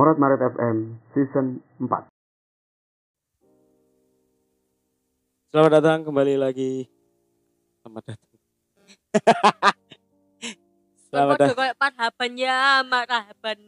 [0.00, 2.08] Morat Maret FM Season 4
[5.52, 6.88] Selamat datang kembali lagi.
[7.84, 8.32] Selamat datang.
[11.12, 13.60] Selamat, Padha da- koyo marhaban ya, marhaban.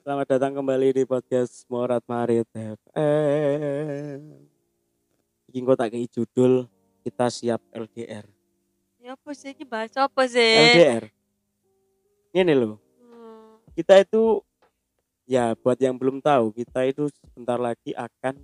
[0.00, 4.48] selamat datang kembali di podcast Morat Marit FM.
[5.52, 6.72] Iki engko tak kei judul
[7.04, 8.24] kita siap LDR.
[9.04, 10.72] Ya apa sih iki bahas apa sih?
[10.72, 11.12] LDR.
[12.32, 14.40] Ini loh, Hmm, kita itu
[15.26, 18.34] ya buat yang belum tahu, kita itu sebentar lagi akan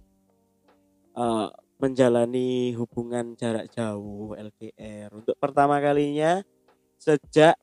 [1.16, 1.48] eh,
[1.82, 6.46] menjalani hubungan jarak jauh LDR untuk pertama kalinya
[6.95, 7.58] sejak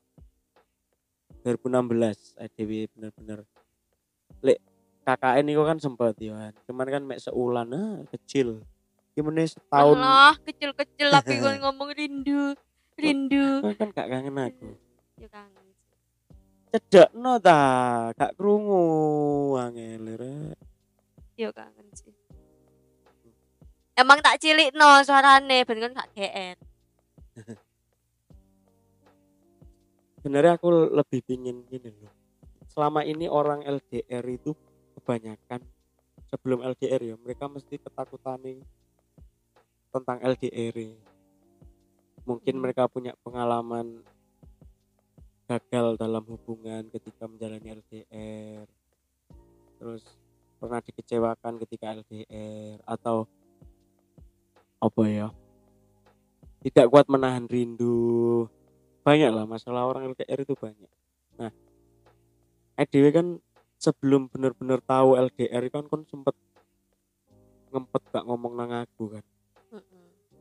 [1.40, 3.48] 2016 EDW bener-bener
[4.44, 4.60] lek
[5.08, 8.60] KKN itu kan sempat ya cuman kan mek seulan ah, kecil
[9.16, 12.52] gimana setahun Alah, kecil-kecil tapi gue ngomong rindu.
[13.00, 13.64] Rindu.
[13.80, 14.76] kan gak kangen aku
[15.16, 15.69] Ya kangen.
[16.70, 17.58] Cedek no ta
[18.14, 20.58] gak krungu angel rek.
[21.34, 22.14] Ya kangen sih.
[23.98, 26.56] Emang tak cilik no suarane ben kan gak GR.
[30.20, 32.12] sebenarnya aku lebih pingin gini loh
[32.68, 34.52] selama ini orang LDR itu
[35.00, 35.64] kebanyakan
[36.28, 38.60] sebelum LDR ya mereka mesti ketakutan
[39.90, 40.76] tentang LDR
[42.28, 42.62] mungkin Hmm.
[42.62, 44.04] mereka punya pengalaman
[45.50, 48.70] gagal dalam hubungan ketika menjalani LDR
[49.82, 50.06] terus
[50.62, 53.26] pernah dikecewakan ketika LDR atau
[54.78, 55.28] apa ya?
[56.60, 58.46] Tidak kuat menahan rindu.
[59.02, 60.92] Banyak lah masalah orang LDR itu banyak.
[61.40, 61.50] Nah
[62.78, 63.26] EDW kan
[63.74, 66.36] sebelum benar-benar tahu LDR kan kan sempet
[67.74, 69.24] ngempet gak ngomong nang aku kan.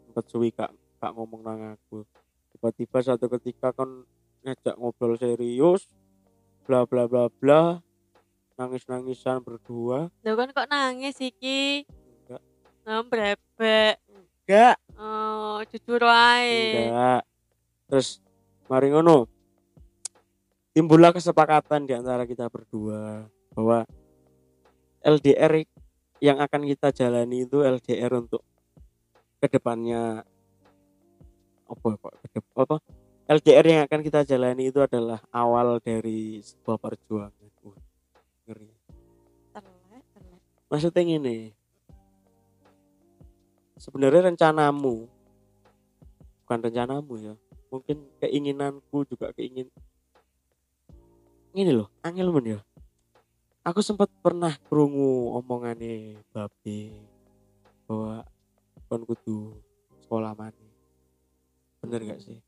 [0.06, 0.70] Sempet suwi gak,
[1.02, 2.06] gak ngomong nang aku.
[2.54, 4.06] Tiba-tiba satu ketika kan
[4.42, 5.84] ngajak ngobrol serius
[6.64, 7.84] bla bla bla bla
[8.56, 11.84] nangis nangisan berdua Lho kan kok nangis iki?
[12.24, 12.42] enggak
[12.84, 13.96] Nah, brebek.
[14.46, 16.88] enggak Oh, jujur wae.
[16.88, 17.22] enggak
[17.86, 18.20] terus
[18.66, 19.26] mari ngono
[20.72, 23.82] timbullah kesepakatan di antara kita berdua bahwa
[25.02, 25.64] LDR
[26.20, 28.44] yang akan kita jalani itu LDR untuk
[29.40, 30.22] ke depannya
[31.66, 32.76] apa kok kedep- apa
[33.30, 37.50] LDR yang akan kita jalani itu adalah awal dari sebuah perjuangan.
[37.62, 37.78] Wah,
[38.50, 38.70] ngeri.
[40.70, 41.54] Maksudnya gini.
[43.78, 45.20] Sebenarnya rencanamu
[46.50, 47.38] bukan rencanamu ya
[47.70, 49.70] mungkin keinginanku juga keingin
[51.54, 52.60] ini loh angel men ya.
[53.62, 56.90] Aku sempat pernah kerungu omongannya babe
[57.86, 58.26] bahwa
[58.90, 59.54] kon kudu
[60.02, 60.66] sekolah mana
[61.86, 62.42] bener gak sih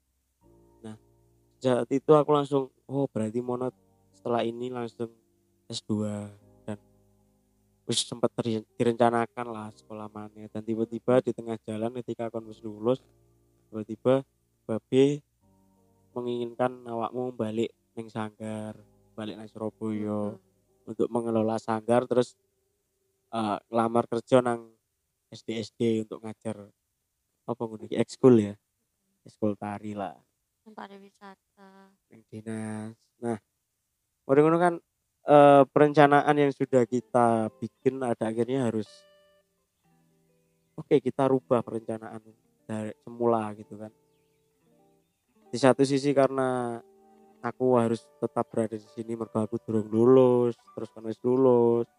[1.62, 3.72] saat itu aku langsung oh berarti monot.
[4.18, 5.10] Setelah ini langsung
[5.70, 6.04] S2
[6.66, 6.78] dan
[7.86, 8.34] wis sempat
[8.78, 13.02] direncanakan lah sekolah mana dan tiba-tiba di tengah jalan ketika kon wis lulus
[13.70, 14.22] tiba-tiba
[14.68, 15.24] babe
[16.12, 18.76] menginginkan awakmu balik neng sanggar
[19.16, 20.36] balik nang Surabaya
[20.86, 22.36] untuk mengelola sanggar terus
[23.32, 24.70] eh, lamar kerja nang
[25.32, 26.68] SD SD untuk ngajar
[27.48, 28.54] apa ngono iki ekskul ya
[29.24, 30.14] ekskul tari lah
[30.70, 31.90] pariwisata.
[32.14, 32.98] nang dinas.
[33.18, 33.38] Nah
[34.30, 34.74] mari ngono kan
[35.26, 38.88] eh, perencanaan yang sudah kita bikin ada akhirnya harus
[40.78, 42.22] oke kita rubah perencanaan
[42.70, 43.92] dari semula gitu kan.
[45.52, 46.80] Di satu sisi karena
[47.42, 51.90] aku harus tetap berada di sini mergo aku durung lulus terus kan wis lulus.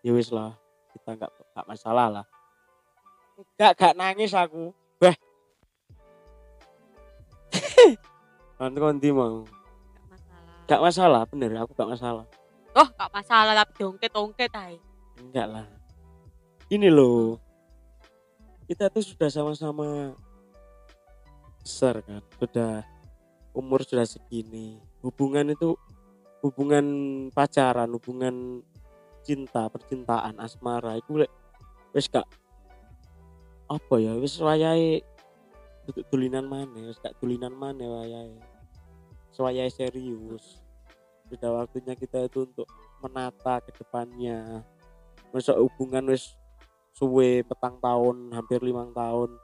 [0.00, 0.56] Ya lah
[0.96, 2.26] kita nggak nggak masalah lah.
[3.54, 4.72] Nggak nggak nangis aku
[8.58, 9.46] kan kondi mau
[10.68, 11.24] Gak masalah.
[11.24, 12.28] Bener aku gak masalah.
[12.76, 14.76] Oh, gak masalah tapi dongket-dongket ae.
[15.16, 15.66] Enggak lah.
[16.68, 17.40] Ini loh.
[18.68, 20.12] Kita tuh sudah sama-sama
[21.64, 22.20] besar kan.
[22.36, 22.84] Sudah
[23.56, 24.76] umur sudah segini.
[25.00, 25.72] Hubungan itu
[26.44, 26.84] hubungan
[27.32, 28.60] pacaran, hubungan
[29.24, 31.32] cinta, percintaan, asmara itu lek
[31.96, 32.28] wis gak
[33.68, 35.02] apa ya, wis wayahe
[35.88, 38.38] duduk tulinan mana, wis gak tulinan mana wayahe.
[39.38, 40.58] Wayahe serius.
[41.30, 42.66] Sudah waktunya kita itu untuk
[42.98, 44.66] menata ke depannya.
[45.30, 46.34] Masa hubungan wis
[46.96, 49.38] suwe petang tahun hampir limang tahun.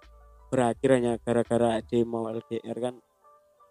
[0.50, 2.94] Berakhir hanya gara-gara dia mau LDR kan.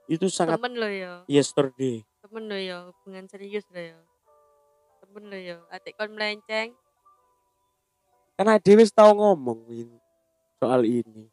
[0.08, 1.24] Itu sangat Temen lo ya.
[1.32, 4.00] yesterday Temen lo ya, hubungan serius lo ya.
[5.04, 6.76] Temen lo ya, atik kon melenceng.
[8.34, 9.62] karena dia wis tahu ngomong
[10.58, 11.30] soal ini.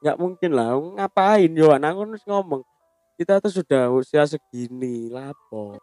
[0.00, 1.52] Nggak mungkin lah ngapain?
[1.52, 1.94] Yo anak
[2.24, 2.64] ngomong
[3.16, 5.78] kita tuh sudah usia segini lapo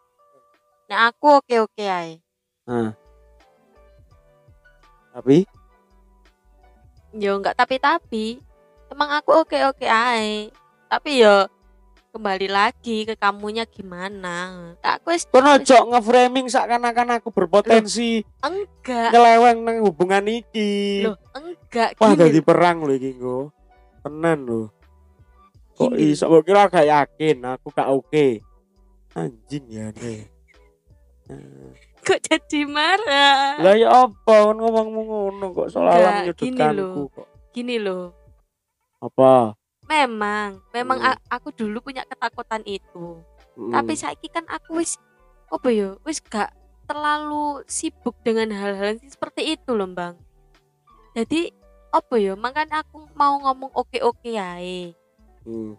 [0.90, 2.18] Nek aku oke-oke ae.
[2.66, 2.90] Nah.
[5.14, 5.46] Tapi
[7.14, 8.42] Yo enggak tapi-tapi.
[8.90, 10.50] Emang aku oke-oke ae.
[10.90, 11.46] Tapi yo
[12.10, 14.74] kembali lagi ke kamunya gimana.
[14.82, 19.14] Aku wis kono ojo nge-framing seakan-akan aku berpotensi enggak.
[19.14, 21.06] nyeleweng nang hubungan iki.
[21.06, 23.14] Loh, enggak Wah, dadi perang lho iki.
[24.02, 24.74] Tenan lho.
[25.80, 28.26] Kok iso kok kira gak yakin aku gak oke.
[29.16, 30.28] Anjing ya nih.
[32.04, 33.56] Kok jadi marah?
[33.64, 37.26] Lah ya apa kon ngomongmu ngono kok seolah-olah Enggak, gini menyudutkanku kok.
[37.56, 38.12] Gini loh.
[39.00, 39.56] Apa?
[39.88, 41.16] Memang, memang Hmm.
[41.32, 43.18] aku dulu punya ketakutan itu.
[43.56, 43.72] Mm.
[43.74, 45.00] Tapi saiki kan aku wis
[45.50, 45.96] apa ya?
[46.06, 46.52] Wis gak
[46.86, 50.20] terlalu sibuk dengan hal-hal seperti itu loh, Bang.
[51.16, 51.50] Jadi
[51.90, 52.38] apa ya?
[52.38, 54.94] Makanya aku mau ngomong oke-oke ae.
[55.50, 55.74] Hmm.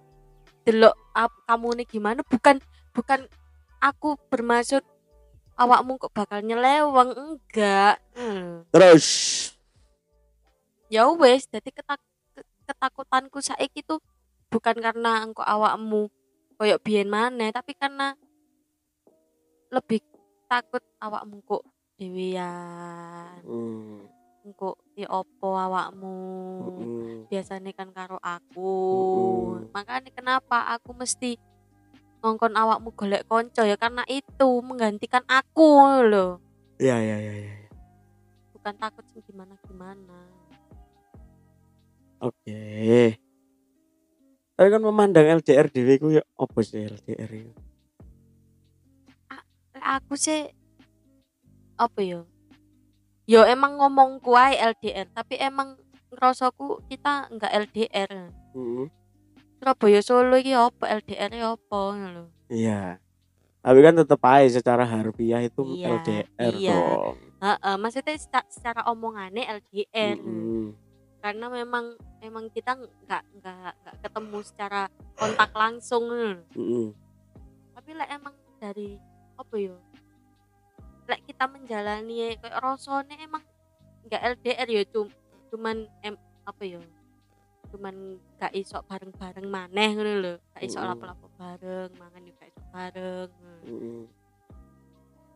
[0.67, 0.95] Delok
[1.47, 2.59] kamu nih gimana bukan
[2.91, 3.23] bukan
[3.79, 4.83] aku bermaksud
[5.55, 8.03] awakmu kok bakal nyeleweng enggak.
[8.19, 8.67] Hmm.
[8.75, 9.07] Terus
[10.91, 12.03] ya wes jadi ketak
[12.35, 14.03] ke- ketakutanku saiki tuh
[14.51, 16.11] bukan karena engkau awakmu
[16.59, 18.11] koyok biyen maneh tapi karena
[19.71, 20.03] lebih
[20.51, 21.63] takut awakmu kok
[21.95, 24.03] dewean hmm.
[24.43, 26.19] engkau ya opo awakmu
[26.59, 26.80] Hmm.
[27.31, 28.75] Biasanya kan karo aku
[29.55, 29.71] Mm-mm.
[29.71, 31.39] makanya kenapa aku mesti
[32.19, 36.43] ngongkon awakmu golek konco ya karena itu menggantikan aku loh
[36.75, 37.53] Ya ya ya ya.
[37.55, 37.69] ya.
[38.51, 40.19] bukan takut sing gimana gimana
[42.21, 43.17] Oke.
[44.53, 47.49] Tapi kan memandang LDR dhewe ku ya apa sih LDR itu?
[49.81, 50.45] Aku sih
[51.73, 52.21] apa ya
[53.25, 55.80] yo emang ngomong kuai LDR tapi emang
[56.11, 58.11] ngerasaku kita enggak LDR
[58.51, 58.85] Heeh.
[59.55, 62.99] Surabaya Solo iki apa LDR ya apa lho Iya.
[63.61, 66.73] Tapi kan tetap aja secara harfiah itu Iya, LDR iya.
[66.73, 67.15] dong.
[67.39, 70.73] heeh maksudnya seca- secara omongannya LDR Mm-mm.
[71.19, 71.85] karena memang
[72.17, 74.81] memang kita enggak enggak enggak ketemu secara
[75.15, 76.41] kontak langsung lho.
[76.51, 76.85] Mm-mm.
[77.71, 78.97] tapi lek emang dari
[79.35, 79.73] apa ya
[81.07, 83.41] lek kita menjalani kayak rasane emang
[84.01, 85.07] enggak LDR ya cum,
[85.51, 86.15] cuman em,
[86.47, 86.79] apa ya
[87.71, 90.87] cuman gak iso bareng-bareng maneh ngono lho gak iso Mm.
[90.91, 93.29] lapo-lapo bareng mangan juga iso bareng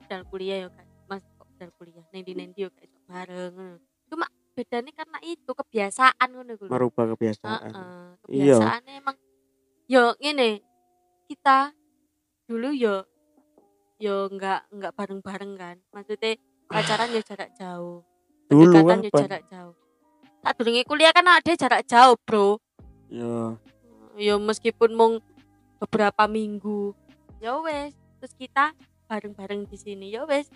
[0.06, 3.78] dal kuliah ya kan mas kok dal kuliah nendi nendi yo gak iso bareng ngono.
[4.08, 4.26] cuma
[4.56, 6.72] bedanya karena itu kebiasaan ngono kuwi lho.
[6.72, 7.72] Merubah kebiasaan.
[8.32, 8.56] Iya.
[8.56, 9.18] kebiasaannya emang
[9.86, 10.64] yo ngene
[11.28, 11.76] kita
[12.48, 13.04] dulu yo
[13.98, 16.36] yo nggak nggak bareng bareng kan maksudnya
[16.68, 18.04] pacaran yo jarak jauh
[18.46, 19.76] Dulu pendekatan yo jarak jauh
[20.46, 22.62] tak durunge kuliah kan ada jarak jauh bro
[23.06, 23.58] Ya.
[24.16, 25.14] yo meskipun mung
[25.78, 26.94] beberapa minggu
[27.38, 28.74] ya wes terus kita
[29.06, 30.50] bareng bareng di sini ya wes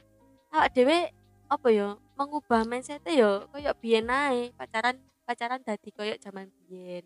[0.49, 1.09] awak dewe
[1.45, 7.05] apa yo mengubah mindset yo koyo biyen ae pacaran pacaran dadi koyo zaman biyen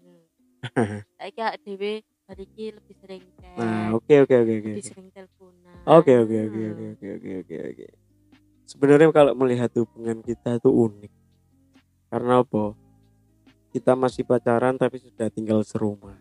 [1.19, 1.93] saiki awak dhewe
[2.23, 4.71] hari iki lebih sering chat Nah, oke oke oke oke.
[4.73, 7.87] lebih sering teleponan Oke oke oke oke oke oke oke oke.
[8.63, 11.11] Sebenarnya kalau melihat hubungan kita itu unik.
[12.13, 12.77] Karena apa?
[13.73, 16.13] Kita masih pacaran tapi sudah tinggal serumah.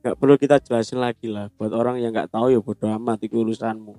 [0.00, 1.52] Gak perlu kita jelasin lagi lah.
[1.52, 3.92] Buat orang yang nggak tahu ya bodo amat itu urusanmu.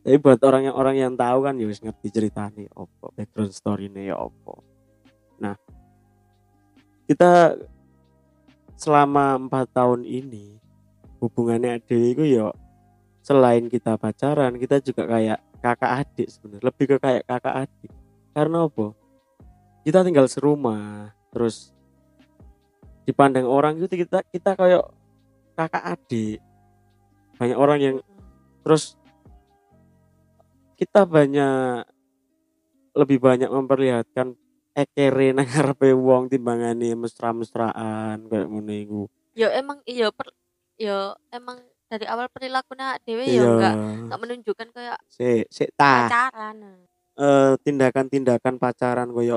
[0.00, 4.08] Tapi buat orang yang orang yang tahu kan ya wis ngerti ceritanya opo, background story-nya
[4.08, 4.64] ya opo.
[5.36, 5.60] Nah,
[7.04, 7.60] kita
[8.80, 10.56] selama empat tahun ini
[11.20, 12.48] hubungannya Dewi itu ya
[13.20, 17.92] selain kita pacaran kita juga kayak kakak adik sebenarnya lebih ke kayak kakak adik
[18.32, 18.86] karena apa
[19.80, 21.72] kita tinggal serumah terus
[23.04, 24.84] dipandang orang itu kita kita kayak
[25.56, 26.38] kakak adik
[27.36, 27.96] banyak orang yang
[28.60, 28.94] terus
[30.76, 31.84] kita banyak
[32.92, 34.36] lebih banyak memperlihatkan
[34.72, 39.02] ekere nang ngarepe wong timbangane mesra-mesraan kayak ngono iku.
[39.32, 40.32] yo emang iya per,
[40.76, 43.34] yo emang dari awal perilakunya dewe Iya.
[43.34, 43.74] yo enggak
[44.06, 46.06] enggak menunjukkan kayak Sik, sik ta.
[46.06, 46.86] pacaran
[47.20, 49.36] Eh, tindakan-tindakan pacaran koyo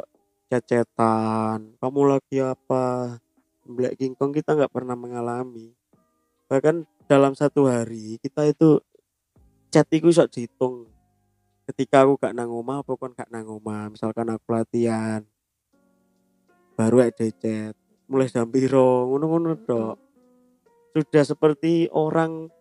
[0.59, 1.73] cecetan.
[1.81, 3.17] Kamu lagi apa?
[3.63, 5.71] Black King Kong kita nggak pernah mengalami.
[6.51, 8.77] Bahkan dalam satu hari kita itu
[9.73, 10.85] chat iku iso dihitung.
[11.63, 15.23] Ketika aku gak nang omah apa kon gak nang omah, misalkan aku latihan.
[16.75, 17.73] Baru ada chat.
[18.11, 19.95] Mulai jam piro, ngono-ngono dok.
[20.91, 22.51] Sudah seperti orang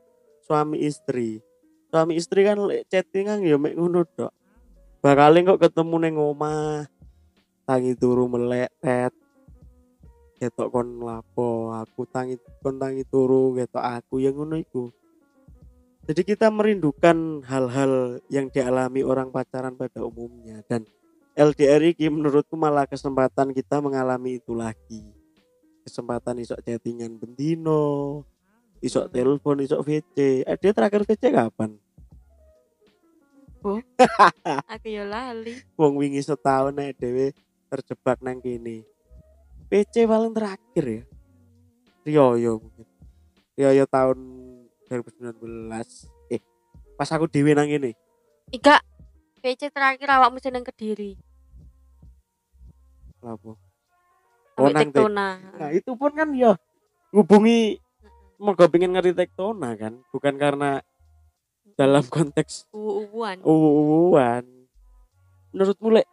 [0.46, 1.42] suami istri.
[1.90, 2.56] Suami istri kan
[2.88, 4.32] chattingan ya mek ngono dok.
[5.02, 6.91] Bakalin kok ketemu neng omah.
[7.72, 9.16] Tangi turu melek tet.
[10.36, 14.92] Ketok kon lapo, aku tangi kon tangi turu ketok aku yang ngono iku.
[16.02, 20.84] jadi kita merindukan hal-hal yang dialami orang pacaran pada umumnya dan
[21.32, 25.00] LDR ini menurutku malah kesempatan kita mengalami itu lagi.
[25.86, 28.20] Kesempatan isok chattingan bendino
[28.82, 31.72] isok telepon isok VC eh, dia terakhir VC kapan?
[34.74, 35.54] Aku ya lali.
[35.78, 37.30] Wong wingi setahun nek dhewe
[37.72, 38.84] terjebak nang kene.
[39.72, 41.02] PC paling terakhir ya.
[42.04, 42.84] Rioyo mungkin.
[43.56, 44.18] Rioyo tahun
[44.92, 45.40] 2019
[46.28, 46.44] eh
[47.00, 47.96] pas aku dewe nang kene.
[48.52, 48.84] Ika
[49.40, 51.16] PC terakhir awakmu seneng kediri.
[53.24, 53.56] Lapo
[54.60, 55.40] Oh, nang tektona.
[55.56, 56.52] Nah itu pun kan ya
[57.08, 57.80] ngubungi
[58.36, 60.84] mergo pengen ngerti tektona kan bukan karena
[61.72, 64.44] dalam konteks uwan uwan
[65.52, 66.08] menurutmu lek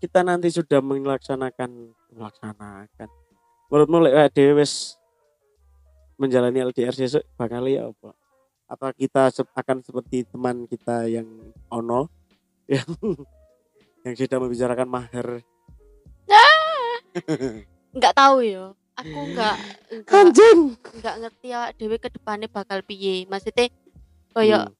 [0.00, 3.08] kita nanti sudah melaksanakan melaksanakan.
[3.72, 4.94] Menurutmu lek dhewe wis
[6.16, 8.10] menjalani LDR sesuk bakal ya apa?
[8.66, 11.26] Apa kita akan seperti teman kita yang
[11.70, 12.10] ono
[12.74, 12.86] yang
[14.06, 15.42] yang sudah membicarakan mahar?
[17.96, 19.56] Nggak tahu ya aku nggak
[20.08, 20.72] anjing!
[21.04, 23.28] nggak ngerti ya dewe ke depannya bakal piye.
[23.28, 23.68] Maksudnya
[24.32, 24.72] koyo Hmm,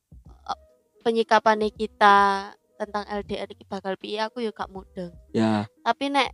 [1.04, 5.64] penyikapannya kita tentang LDR iki bakal piye aku ya gak mudeng ya.
[5.82, 6.30] Tapi nek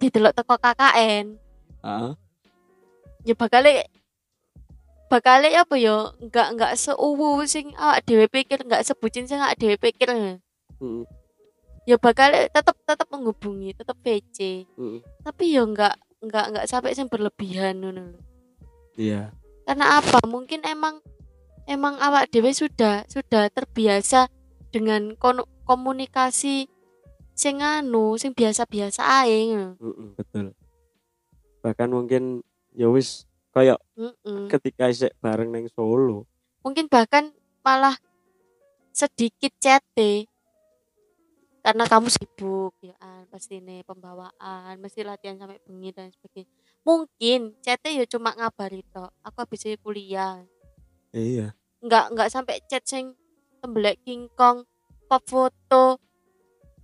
[0.00, 1.36] didelok teko KKN
[1.84, 2.12] heeh.
[3.28, 3.62] ya bakal
[5.12, 9.76] bakal apa ya nggak nggak seuwu sing awak dhewe pikir nggak sebucin sing awak dhewe
[9.76, 10.08] pikir.
[10.08, 10.36] Heeh,
[11.84, 14.98] ya bakal tetap tetap menghubungi tetap VC heeh.
[15.20, 18.20] tapi ya nggak nggak nggak sampai yang berlebihan ngono lho.
[18.96, 19.32] iya.
[19.64, 20.18] Karena apa?
[20.26, 20.98] Mungkin emang
[21.68, 24.26] emang awak dewe sudah sudah terbiasa
[24.70, 25.14] dengan
[25.66, 26.70] komunikasi
[27.34, 29.80] sing anu sing biasa-biasa ae ngono.
[29.80, 30.46] heeh, betul.
[31.64, 34.46] Bahkan mungkin ya wis kayak Mm-mm.
[34.48, 36.24] ketika isek bareng neng Solo.
[36.62, 37.32] Mungkin bahkan
[37.64, 37.96] malah
[38.94, 40.28] sedikit cete
[41.60, 46.48] karena kamu sibuk ya kan pasti nih pembawaan mesti latihan sampai bengi dan sebagainya.
[46.84, 50.40] Mungkin cete ya cuma ngabari tok aku habis kuliah.
[51.12, 51.52] Iya.
[51.84, 53.12] Nggak nggak sampai chat sing
[53.60, 54.64] tembelek King Kong
[55.06, 56.00] pop foto.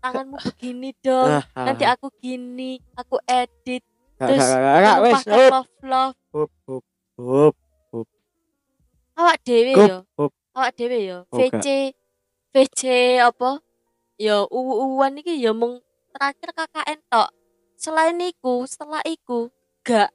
[0.05, 3.83] Tanganmu begini dong Ah, nanti aku gini aku edit.
[4.21, 7.57] Terus pakai love love.
[9.17, 9.99] Awak dewe yo.
[10.53, 11.19] awak dewe yo.
[11.33, 11.97] Oh, VC
[12.53, 12.81] VC
[13.25, 13.61] apa?
[14.21, 15.81] Yo uwan iki yo mung
[16.13, 17.29] terakhir KKN tok.
[17.77, 19.53] Selain iku setelah iku
[19.85, 20.13] gak.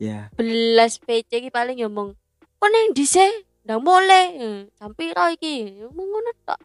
[0.00, 2.16] Ya, belas VC iki paling yo mung.
[2.60, 6.58] Kok neng dise ndang mulai eh, sampai ro iki ngono tok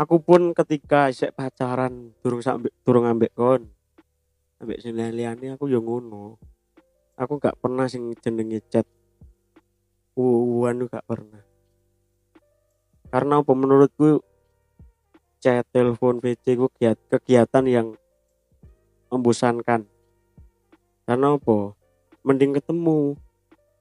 [0.00, 3.68] aku pun ketika isek pacaran durung sampe durung ambek kon.
[4.56, 6.40] Ambek sing liyane aku yo ngono.
[7.20, 8.88] Aku gak pernah sing jenenge chat.
[10.16, 11.44] Uwan gak pernah.
[13.12, 14.24] Karena apa menurutku
[15.40, 17.86] chat, telepon, VC ku kegiat- kegiatan yang
[19.12, 19.84] membosankan.
[21.04, 21.76] Karena apa?
[22.24, 23.16] Mending ketemu.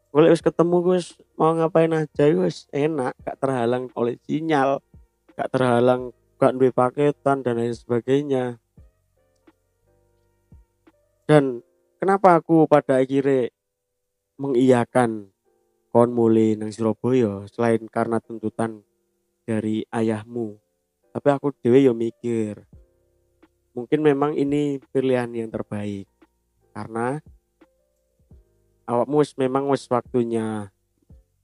[0.09, 4.81] Kalau wis ketemu gue wis mau ngapain aja wis enak, gak terhalang oleh sinyal,
[5.37, 6.09] gak terhalang
[6.41, 8.57] gak duwe paketan dan lain sebagainya.
[11.29, 11.61] Dan
[12.01, 13.53] kenapa aku pada akhirnya
[14.41, 15.29] mengiyakan
[15.93, 18.81] kon mulai nang Surabaya selain karena tuntutan
[19.45, 20.57] dari ayahmu.
[21.13, 22.65] Tapi aku dewe yo mikir
[23.79, 26.09] mungkin memang ini pilihan yang terbaik
[26.73, 27.23] karena
[28.89, 30.74] awakmu wis memang wis waktunya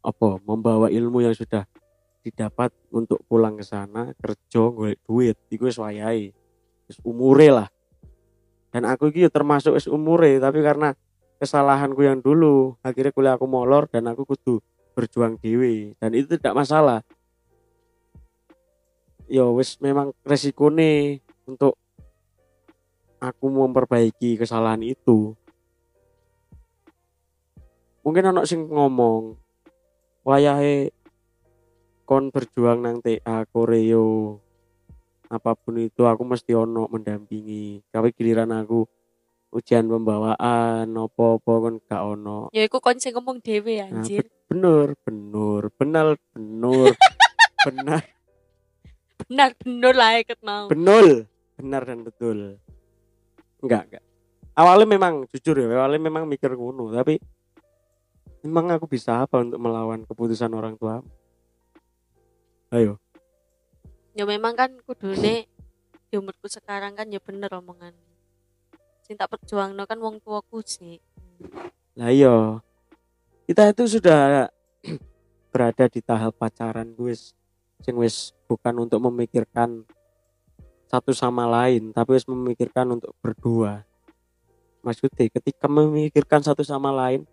[0.01, 1.69] apa membawa ilmu yang sudah
[2.25, 6.33] didapat untuk pulang ke sana kerja golek duit iku wis wayahe
[6.89, 7.69] wis umure lah.
[8.73, 10.97] Dan aku ya termasuk wis umure tapi karena
[11.37, 14.57] kesalahanku yang dulu akhirnya kuliah aku molor dan aku kudu
[14.97, 17.05] berjuang dewe dan itu tidak masalah.
[19.29, 21.77] Ya wis memang resiko nih untuk
[23.21, 25.37] aku memperbaiki kesalahan itu
[28.05, 29.33] mungkin anak sing ngomong
[30.21, 30.93] wayahe
[32.05, 34.37] kon berjuang nang TA Koreo
[35.25, 37.81] apa pun itu aku mesti ono mendampingi.
[37.89, 38.85] Tapi giliran aku
[39.49, 42.53] ujian pembawaan opo-opo kon gak ono.
[42.53, 44.29] Ya iku kon sing ngomong dhewe anjir.
[44.45, 46.07] bener bener benar
[46.37, 46.93] bener
[47.65, 48.05] benar.
[49.25, 51.25] Benar benar lah iket mau betul
[51.57, 52.61] benar dan betul.
[53.65, 54.03] Enggak enggak.
[54.53, 57.17] Awalnya memang jujur ya awalnya memang mikir ngono tapi
[58.45, 61.01] memang aku bisa apa untuk melawan keputusan orang tua?
[62.69, 63.01] Ayo.
[64.13, 65.49] Ya memang kan kudune
[66.07, 67.97] di umurku sekarang kan ya bener omongan.
[69.01, 71.01] Sing tak perjuangno kan wong tuaku sih.
[71.97, 72.61] Lah iya.
[73.49, 74.49] Kita itu sudah
[75.51, 77.33] berada di tahap pacaran wis.
[77.81, 79.81] Sing wis bukan untuk memikirkan
[80.85, 83.81] satu sama lain tapi wis memikirkan untuk berdua.
[84.85, 87.25] Maksudnya ketika memikirkan satu sama lain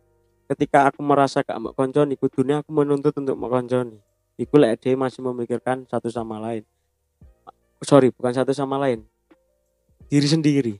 [0.52, 3.96] ketika aku merasa gak mau konconi kudunya aku menuntut untuk mau konconi.
[4.36, 6.64] Iku lek dia masih memikirkan satu sama lain.
[7.80, 9.04] Sorry bukan satu sama lain.
[10.06, 10.74] Diri sendiri.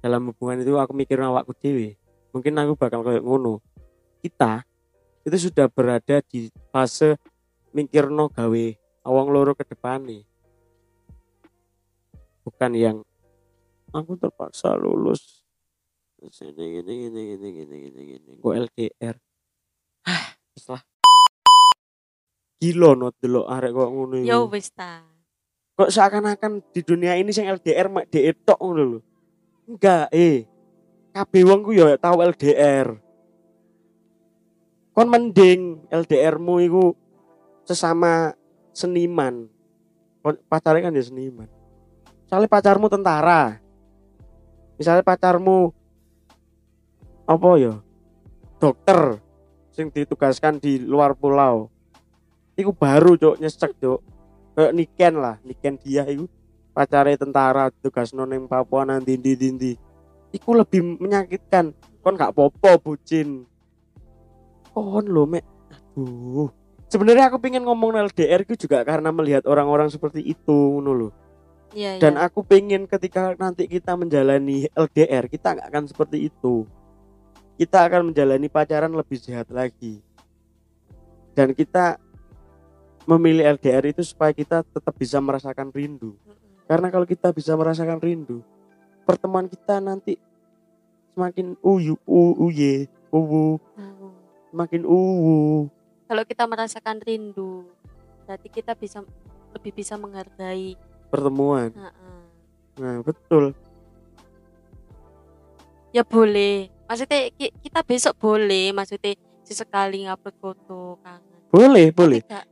[0.00, 1.98] Dalam hubungan itu aku mikirin awakku dewe
[2.30, 3.58] mungkin aku bakal kayak ngono.
[4.22, 4.62] Kita
[5.26, 7.20] itu sudah berada di fase
[7.76, 8.64] mikirno gawe
[9.04, 10.24] awang loro ke depan nih
[12.42, 12.96] bukan yang
[13.92, 15.39] aku terpaksa lulus
[16.20, 19.16] Terus ini gini gini gini gini gini gini gue LDR
[20.04, 20.36] ah
[20.68, 20.82] lah
[22.60, 24.28] gila not dulu arek kok ngono iku.
[24.28, 25.02] Ya wis ta.
[25.80, 28.98] kok seakan-akan di dunia ini sing LDR mak dhek tok ngono lho.
[29.64, 30.44] Enggak, eh.
[31.16, 33.00] Kabeh wong ku ya tau LDR.
[34.92, 36.92] Kon mending LDR-mu iku
[37.64, 38.36] sesama
[38.76, 39.48] seniman.
[40.20, 41.48] Kon pacarnya kan ya seniman.
[42.28, 43.56] Misalnya pacarmu tentara.
[44.76, 45.72] Misalnya pacarmu
[47.30, 47.74] apa ya?
[48.58, 49.22] Dokter
[49.70, 51.70] sing ditugaskan di luar pulau.
[52.58, 54.00] Iku baru cok nyesek cok
[54.58, 56.26] kayak Niken lah Niken dia itu
[56.74, 59.72] pacare tentara tugas noneng Papua nanti di dindi
[60.34, 61.70] iku lebih menyakitkan.
[62.00, 63.46] Kon gak popo bucin
[64.74, 65.46] kon lo mek.
[65.70, 66.50] Aduh.
[66.90, 71.14] Sebenarnya aku pengen ngomong LDR itu juga karena melihat orang-orang seperti itu loh
[71.70, 72.26] Iya, dan iya.
[72.26, 76.66] aku pengen ketika nanti kita menjalani LDR kita nggak akan seperti itu
[77.60, 80.00] kita akan menjalani pacaran lebih sehat lagi
[81.36, 82.00] dan kita
[83.04, 86.16] memilih LDR itu supaya kita tetap bisa merasakan rindu
[86.64, 88.40] karena kalau kita bisa merasakan rindu
[89.04, 90.16] pertemuan kita nanti
[91.12, 94.14] semakin uyu u uye uwu Oh.
[94.50, 95.68] semakin uwu
[96.06, 97.68] Kalau kita merasakan rindu,
[98.24, 98.98] berarti kita bisa
[99.52, 100.74] lebih bisa menghargai.
[101.06, 102.22] pertemuan Heeh.
[102.78, 103.52] nah betul
[105.90, 106.70] Ya boleh.
[106.90, 111.38] Maksudnya ki- kita besok boleh, maksudnya sesekali ngupload foto kangen.
[111.48, 112.48] boleh Tapi boleh nggak-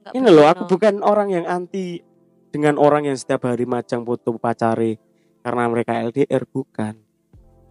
[0.00, 0.70] nggak ini loh aku no.
[0.70, 2.00] bukan orang yang anti
[2.48, 4.96] dengan orang yang setiap hari macang foto pacare
[5.40, 6.96] karena mereka LDR bukan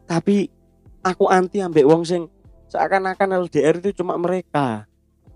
[0.04, 0.46] tapi
[1.02, 2.30] aku anti ambek wong sing
[2.66, 4.86] seakan-akan LDR itu cuma mereka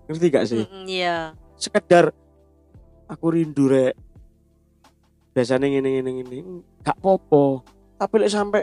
[0.06, 1.34] ngerti gak sih Mm-mm, Iya.
[1.54, 2.14] sekedar
[3.04, 3.98] aku rindu rek
[5.30, 6.36] biasanya ngene ngene ngene
[6.80, 8.62] gak popo tapi lek sampai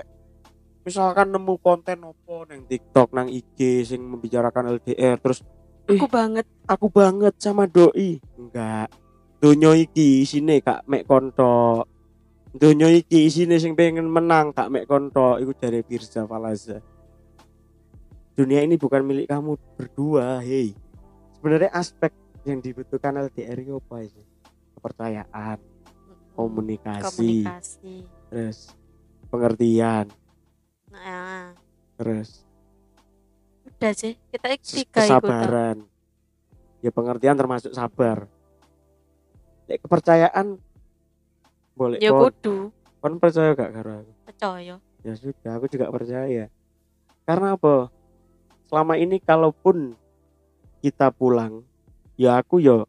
[0.82, 5.42] misalkan nemu konten opo nang TikTok nang IG sing membicarakan LDR terus
[5.90, 5.98] Eh.
[5.98, 6.46] Aku banget.
[6.64, 8.22] aku banget sama doi.
[8.38, 8.94] Enggak.
[9.42, 11.84] Donyo iki isine gak mek konto.
[12.54, 15.36] Donyo iki isine sing pengen menang gak mek konto.
[15.36, 16.80] Iku dari Firza Falaza.
[18.32, 20.72] Dunia ini bukan milik kamu berdua hei.
[21.36, 22.14] Sebenarnya aspek
[22.46, 24.26] yang dibutuhkan LDR itu apa sih?
[24.78, 25.58] Kepercayaan
[26.32, 27.96] komunikasi, Komunikasi.
[28.32, 28.72] terus
[29.28, 30.08] pengertian
[32.02, 32.42] terus
[33.62, 34.18] udah sih.
[34.34, 35.86] Kita tiga kesabaran
[36.82, 38.26] ya pengertian termasuk sabar
[39.70, 40.58] Lek kepercayaan
[41.78, 42.58] boleh Ya kon, kudu
[42.98, 44.76] kon percaya gak karo aku percaya.
[45.06, 46.50] ya sudah aku juga percaya
[47.26, 47.94] karena apa
[48.66, 49.94] selama ini kalaupun
[50.82, 51.62] kita pulang
[52.18, 52.82] ya aku ya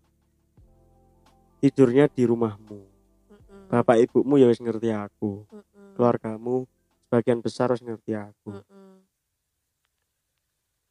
[1.61, 3.68] tidurnya di rumahmu Mm-mm.
[3.68, 5.94] bapak ibumu ya wis ngerti aku Mm-mm.
[5.94, 6.64] keluargamu
[7.07, 8.92] sebagian besar wis ngerti aku Mm-mm.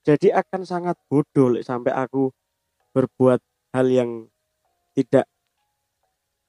[0.01, 2.33] Jadi akan sangat bodoh sampai aku
[2.91, 3.39] berbuat
[3.71, 4.27] hal yang
[4.97, 5.29] tidak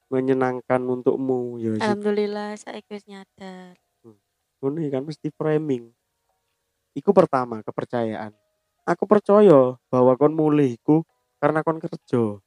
[0.09, 3.73] menyenangkan untukmu ya Alhamdulillah saya wis nyadar.
[4.61, 5.91] ngono iki kan mesti framing.
[6.95, 8.31] Iku pertama kepercayaan.
[8.87, 11.03] Aku percaya bahwa kon mulih iku
[11.43, 12.39] karena kon kerja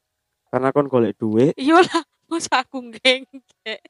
[0.49, 1.53] karena kon golek duit.
[1.61, 3.85] Iya lah, masa aku ngenggek.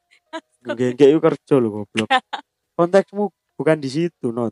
[0.67, 2.09] genggek iku kerja lho goblok.
[2.79, 4.51] Konteksmu bukan di situ not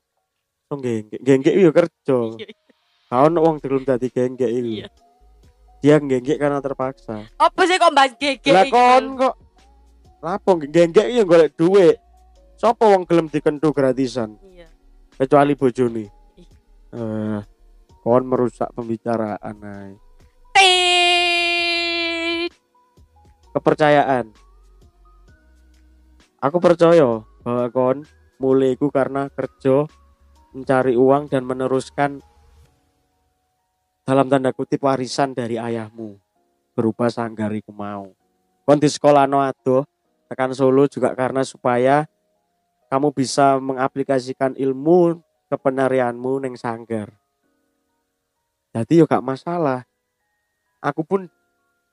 [0.75, 2.19] so genggek genggek ya kerja
[3.09, 4.89] kau ono wong belum tadi genggek Iya.
[5.79, 8.51] dia genggek karena terpaksa Apa sih kok bahas gege?
[8.51, 9.35] lah kon kok
[10.19, 12.01] lapo genggek ya golek duit
[12.55, 14.71] Sopo wong gelem dikentu gratisan Iya.
[15.15, 16.07] kecuali bojone.
[16.95, 17.41] Eh,
[18.01, 19.91] kon merusak pembicaraan ay.
[20.55, 22.51] Tit.
[23.51, 24.31] Kepercayaan.
[26.39, 28.07] Aku percaya bahwa kon
[28.39, 29.91] mulai iku karena kerja
[30.55, 32.23] mencari uang dan meneruskan
[34.07, 36.15] dalam tanda kutip warisan dari ayahmu
[36.73, 38.15] berupa sanggar iku mau.
[38.65, 39.85] Kon di sekolah no adoh
[40.31, 42.09] tekan Solo juga karena supaya
[42.89, 45.19] kamu bisa mengaplikasikan ilmu
[45.51, 47.11] kepenarianmu neng sanggar.
[48.75, 49.87] jadi yo gak masalah
[50.83, 51.21] aku pun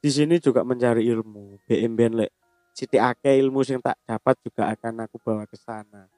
[0.02, 2.34] di sini juga mencari ilmu BM lek
[2.74, 6.10] siti akeh ilmu yang tak dapat juga akan aku bawa ke sana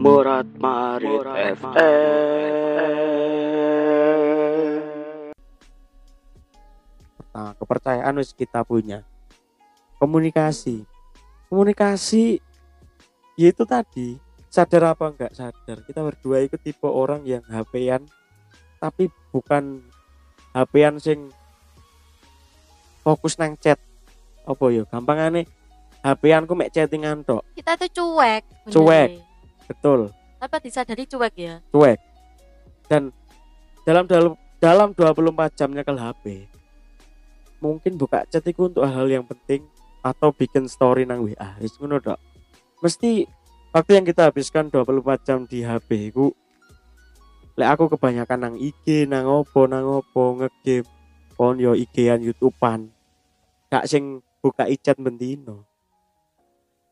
[0.00, 1.28] Murat Marit
[1.60, 1.76] FM.
[7.20, 9.04] Pertama, kepercayaan wis kita punya.
[10.00, 10.88] Komunikasi.
[11.52, 12.40] Komunikasi
[13.36, 14.16] ya itu tadi,
[14.48, 15.84] sadar apa enggak sadar.
[15.84, 18.08] Kita berdua itu tipe orang yang HP-an
[18.80, 19.84] tapi bukan
[20.56, 21.28] HP-an sing
[23.04, 23.76] fokus nang chat.
[24.48, 24.88] Apa ya?
[24.88, 25.44] Gampangane
[26.00, 27.44] HP-an ku mek chattingan tok.
[27.52, 29.29] kita tuh cuek bener Cuek.
[29.70, 30.10] Betul.
[30.42, 31.54] tanpa disadari cuek ya?
[31.70, 32.00] Cuek.
[32.90, 33.14] Dan
[33.86, 36.50] dalam dalam dalam 24 jam nyekel HP
[37.60, 39.62] mungkin buka chat itu untuk hal yang penting
[40.00, 42.18] atau bikin story nang WA ngono tok.
[42.80, 43.28] Mesti
[43.70, 46.32] waktu yang kita habiskan 24 jam di HP ku
[47.54, 50.88] lek aku kebanyakan nang IG nang opo nang opo ngegame
[51.36, 52.92] kon yo IG-an YouTubean
[53.72, 55.64] gak sing buka chat bendino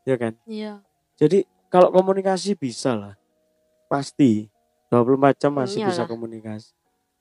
[0.08, 0.32] ya kan?
[0.48, 0.80] Iya.
[1.20, 3.14] Jadi kalau komunikasi bisa lah.
[3.88, 4.48] Pasti
[4.88, 6.08] 24 jam masih bisa Iyalah.
[6.08, 6.72] komunikasi.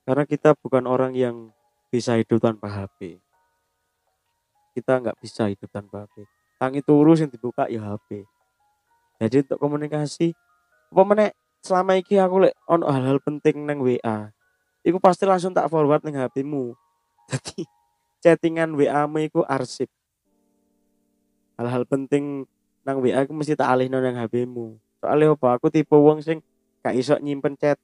[0.08, 1.52] Karena kita bukan orang yang
[1.92, 3.20] bisa hidup tanpa HP.
[4.72, 6.24] Kita nggak bisa hidup tanpa HP.
[6.58, 8.24] Tangi turu yang dibuka ya HP.
[9.20, 10.32] Jadi untuk komunikasi
[10.88, 14.32] apa selama iki aku lek ono hal-hal penting nang WA.
[14.88, 16.72] Iku pasti langsung tak forward nang HP-mu.
[17.28, 17.68] Jadi
[18.24, 19.92] chattingan WA-mu iku arsip.
[21.60, 22.48] Hal-hal penting
[22.88, 24.80] nang WA aku mesti tak alihno nang HP-mu.
[25.04, 25.60] Soalnya apa?
[25.60, 26.40] Aku tipe wong sing
[26.80, 27.76] gak iso nyimpen chat.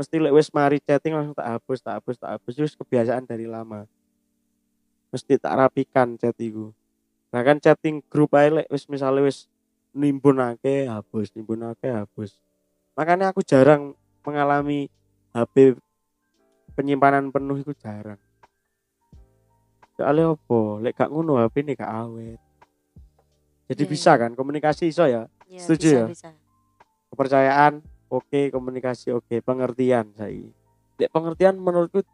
[0.00, 2.52] Mesti lek wis mari chatting langsung tak hapus, tak hapus, tak hapus.
[2.64, 3.84] Wis kebiasaan dari lama.
[5.12, 6.72] Mesti tak rapikan chat iku.
[7.28, 9.52] Bahkan chatting grup ae lek wis misale wis
[9.92, 12.40] nimbun akeh hapus, nimbun akeh hapus.
[12.96, 13.92] Makanya aku jarang
[14.24, 14.88] mengalami
[15.36, 15.76] HP
[16.72, 18.18] penyimpanan penuh itu jarang.
[19.94, 20.60] Soalnya apa?
[20.80, 22.43] Lek gak ngono HP ini gak awet.
[23.64, 24.20] Jadi Iya, bisa iya.
[24.20, 25.24] kan komunikasi iso ya.
[25.48, 26.06] Iya, Setuju bisa, ya?
[26.08, 26.28] bisa.
[27.14, 27.72] Kepercayaan
[28.12, 30.48] oke, komunikasi oke, pengertian saya.
[31.00, 32.04] Dek pengertian menurutku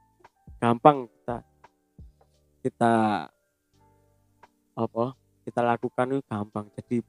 [0.63, 1.37] gampang kita
[2.61, 2.93] kita
[4.77, 5.05] apa?
[5.45, 6.67] Kita lakukan itu gampang.
[6.79, 7.03] Jadi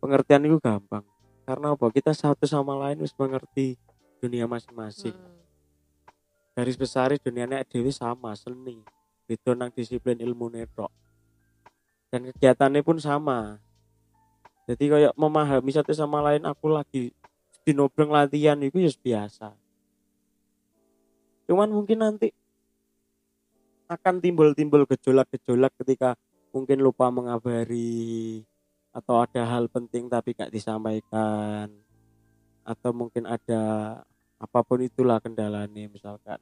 [0.00, 1.04] pengertian itu gampang.
[1.44, 1.86] Karena apa?
[1.92, 3.78] Kita satu sama lain wis mengerti
[4.18, 5.14] dunia masing-masing.
[5.14, 5.36] Hmm.
[6.58, 8.82] Garis besar dunianya dewi sama seni.
[9.28, 10.90] Beda nang disiplin ilmu netok.
[12.08, 13.60] Dan kegiatannya pun sama.
[14.68, 17.12] Jadi kayak memahami satu sama lain aku lagi
[17.64, 19.52] di nobreng latihan itu ya biasa.
[21.48, 22.28] Cuman mungkin nanti
[23.88, 26.12] akan timbul-timbul gejolak-gejolak ketika
[26.52, 28.44] mungkin lupa mengabari
[28.92, 31.72] atau ada hal penting tapi gak disampaikan
[32.68, 33.62] atau mungkin ada
[34.36, 36.36] apa pun itulah kendalanya misalkan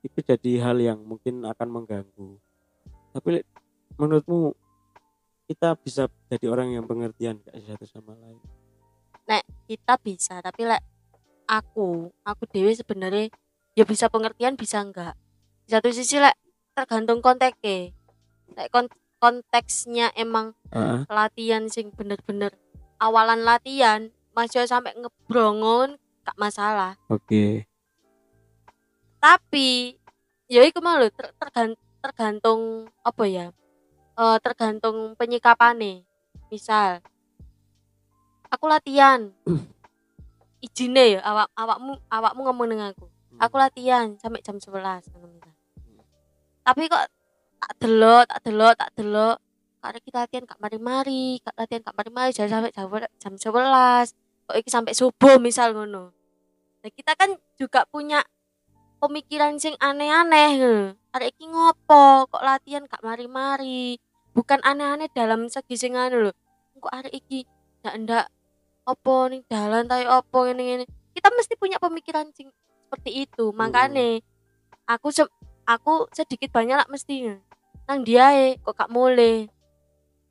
[0.00, 2.40] itu jadi hal yang mungkin akan mengganggu
[3.12, 3.44] tapi
[3.98, 4.54] menurutmu
[5.50, 8.38] kita bisa jadi orang yang pengertian gak satu sama lain?
[9.68, 10.80] Kita bisa tapi lek
[11.44, 13.28] aku aku dewi sebenarnya
[13.76, 15.12] ya bisa pengertian bisa enggak
[15.68, 16.32] di satu sisi lek
[16.72, 17.92] tergantung konteknya.
[18.56, 18.88] Lek kon-
[19.20, 21.04] konteksnya emang Heeh.
[21.10, 22.56] latihan sing bener-bener
[22.96, 26.96] awalan latihan masih sampai ngebrongon gak masalah.
[27.12, 27.68] Oke.
[29.18, 29.98] Tapi
[30.48, 33.46] ya iku mau lho ter- tergan- tergantung apa ya
[34.18, 36.02] Eh tergantung penyikapannya.
[36.50, 36.98] Misal
[38.50, 39.30] aku latihan.
[40.66, 43.06] Izine ya awak awakmu awakmu ngomong dengan aku.
[43.38, 45.54] Aku latihan sampai jam 11 ngono misal.
[46.68, 47.00] tapi kok
[47.62, 49.36] tak delok tak delok tak delok.
[49.78, 52.90] Karena kita latihan gak mari-mari gak latihan gak mari-mari jadi sampai jam,
[53.22, 54.18] jam 11
[54.50, 56.10] kok iki sampai subuh misal ngono.
[56.82, 58.26] Nah, kita kan juga punya
[58.98, 60.58] pemikiran sing aneh-aneh.
[61.14, 64.02] Arek iki ngopo kok latihan gak mari-mari
[64.38, 66.32] bukan aneh-aneh dalam segi sing anu lho.
[66.78, 67.42] Kok arek iki
[67.82, 68.24] ndak ndak
[68.86, 72.54] opo ning dalan tayo opo ngene ngene kita mesti punya pemikiran sing
[72.86, 73.50] seperti itu.
[73.50, 74.22] Makane
[74.86, 75.34] aku se-
[75.66, 77.34] aku sedikit banyak lah mesti
[77.90, 78.30] nang dia
[78.62, 79.50] kok gak mulai.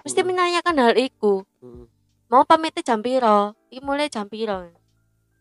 [0.07, 0.29] Mesti Hmm.
[0.31, 1.43] menanyakan hal iku.
[1.59, 1.85] Mm,
[2.31, 3.57] mau pamitnya jam piro?
[3.67, 4.71] Iki mulai jam piro?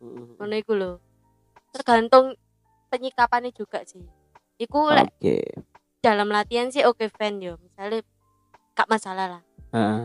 [0.03, 0.27] Mm, mm.
[0.43, 0.93] ngono iku lho.
[1.71, 2.35] Tergantung
[2.91, 4.03] penyikapannya juga sih.
[4.59, 5.39] Iku lek oke.
[6.03, 7.61] dalam latihan sih oke fan yo.
[7.63, 8.03] Misalnya
[8.77, 9.43] gak masalah lah.
[9.73, 10.05] Heeh.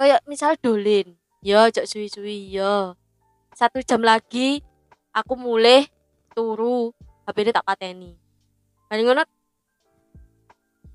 [0.00, 1.16] kayak misal dolin.
[1.44, 2.96] Yo cok suwi-suwi yo
[3.56, 4.64] satu jam lagi
[5.12, 5.88] aku mulai
[6.32, 6.92] turu.
[7.28, 8.12] HP ini tak pateni.
[8.88, 9.24] Mari ngono.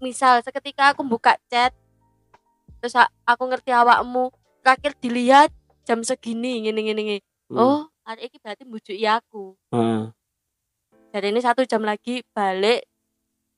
[0.02, 1.74] Misal seketika aku buka chat
[2.82, 4.34] terus aku ngerti awakmu
[4.66, 5.54] terakhir dilihat
[5.86, 7.22] jam segini ngene ngene ngene.
[7.52, 7.58] Hmm.
[7.62, 9.54] oh hari ini berarti bujuki aku.
[9.70, 10.10] Heeh.
[11.14, 12.90] jadi ini satu jam lagi balik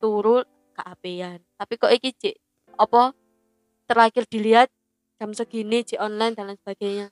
[0.04, 0.44] turun
[0.76, 1.40] ke apean.
[1.56, 2.36] Tapi kok iki cik?
[2.76, 3.16] Apa
[3.94, 4.68] terakhir dilihat
[5.22, 7.08] jam segini cik online dan lain sebagainya.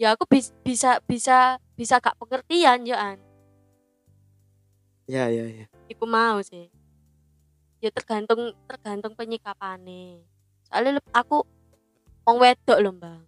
[0.00, 3.18] Ya aku bis- bisa bisa bisa gak pengertian ya an.
[5.04, 5.68] Ya ya ya.
[5.92, 6.72] Iku mau sih.
[7.84, 10.32] Ya tergantung tergantung penyikapane
[10.72, 11.44] soalnya aku
[12.24, 13.20] wong wedok loh bang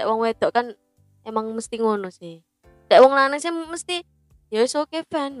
[0.00, 0.66] Nek wong wedok kan
[1.24, 2.40] emang mesti ngono sih.
[2.88, 4.00] Nek wong lanang sih mesti
[4.48, 5.36] ya oke fan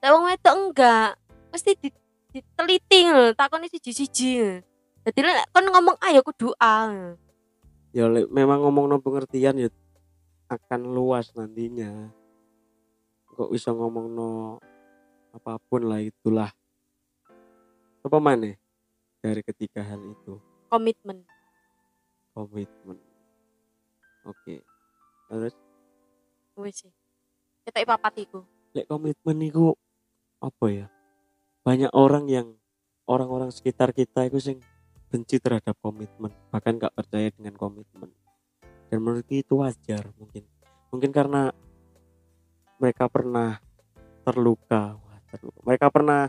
[0.00, 1.16] Nek wong wedok enggak
[1.52, 1.88] mesti di,
[2.32, 3.32] diteliti lho.
[3.32, 4.64] Takoni siji-siji
[5.14, 6.90] jadi lek kon ngomong ayo kudu A.
[7.94, 9.68] Ya lek memang ngomong no pengertian ya
[10.48, 12.12] akan luas nantinya.
[13.36, 14.30] Kok bisa ngomong no
[15.32, 16.50] apa pun lah itulah.
[18.02, 18.56] Apa mana
[19.20, 20.40] dari ketiga hal itu?
[20.68, 21.24] Komitmen.
[22.32, 22.98] Komitmen.
[24.28, 24.64] Oke.
[25.28, 25.54] Terus?
[26.58, 26.92] Wis sih.
[27.64, 28.44] Kita papat iku.
[28.76, 29.72] Lek komitmen itu
[30.40, 30.86] apa ya?
[31.64, 32.56] Banyak orang yang
[33.08, 34.58] orang-orang sekitar kita itu sing
[35.08, 38.12] benci terhadap komitmen bahkan nggak percaya dengan komitmen.
[38.88, 40.44] Dan menurutku itu wajar mungkin.
[40.92, 41.52] Mungkin karena
[42.80, 43.60] mereka pernah
[44.24, 45.60] terluka Wah, terluka.
[45.64, 46.28] mereka pernah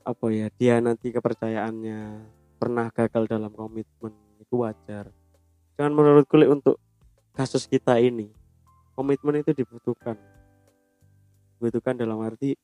[0.00, 2.00] apa ya dia nanti kepercayaannya
[2.56, 5.12] pernah gagal dalam komitmen itu wajar.
[5.76, 6.76] Jangan menurutku lek untuk
[7.32, 8.28] kasus kita ini
[8.96, 10.16] komitmen itu dibutuhkan.
[11.56, 12.56] Dibutuhkan dalam arti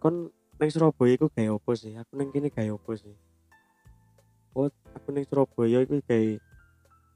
[0.00, 1.92] kon neng Surabaya iku gawe apa sih?
[1.96, 3.16] Aku neng kene gawe apa sih
[4.54, 6.32] oh aku neng Surabaya iku gawe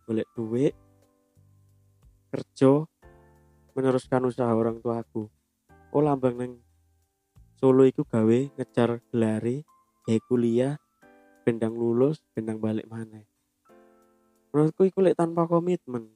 [0.07, 0.75] golek duit
[2.35, 2.85] kerja
[3.73, 5.31] meneruskan usaha orang tua aku
[5.95, 6.55] oh lambang neng
[7.59, 9.67] Solo iku gawe ngejar gelari
[10.07, 10.79] gawe kuliah
[11.43, 13.27] bendang lulus bendang balik mana
[14.55, 16.07] menurutku iku lek tanpa komitmen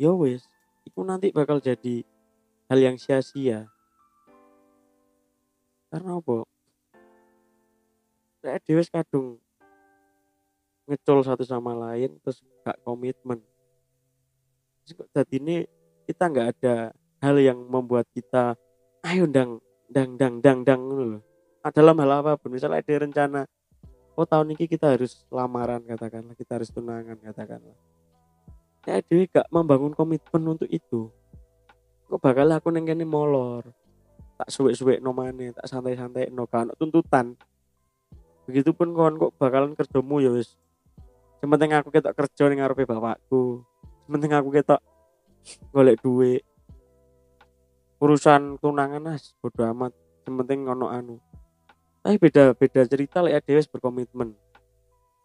[0.00, 0.48] ya wis
[0.88, 2.06] iku nanti bakal jadi
[2.66, 3.70] hal yang sia-sia.
[5.90, 6.42] Karena apa?
[8.42, 9.42] Dhewe wis kadung
[10.86, 13.42] ngecol satu sama lain terus gak komitmen.
[14.86, 15.66] Kok ini
[16.06, 18.54] kita nggak ada hal yang membuat kita
[19.02, 19.58] ayo dang
[19.90, 21.22] dang dang dang dang loh
[21.74, 23.40] dalam hal apa pun misalnya ada rencana
[24.14, 27.74] oh tahun ini kita harus lamaran katakanlah kita harus tunangan katakanlah.
[28.86, 31.10] Ya dewi gak membangun komitmen untuk itu
[32.06, 33.66] kok bakal aku neng kene molor?
[34.36, 37.34] Tak suwek-suwek no maneh, tak santai-santai no kan tuntutan.
[38.46, 40.54] Begitupun kon kok bakalan kerjamu ya wis
[41.38, 43.64] sementing aku ketok kerja ning ngarepe bapakku.
[44.06, 44.80] Sementing aku ketok
[45.70, 46.42] golek duit.
[48.00, 49.92] Urusan tunangan as bodo amat.
[50.26, 51.16] Sementing ngono anu.
[52.02, 54.34] Tapi beda beda cerita lek dhewe wis berkomitmen.